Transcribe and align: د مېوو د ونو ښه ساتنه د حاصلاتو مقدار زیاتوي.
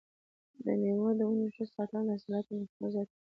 د 0.63 0.65
مېوو 0.81 1.09
د 1.19 1.21
ونو 1.29 1.45
ښه 1.55 1.65
ساتنه 1.75 2.01
د 2.05 2.09
حاصلاتو 2.15 2.51
مقدار 2.61 2.89
زیاتوي. 2.93 3.17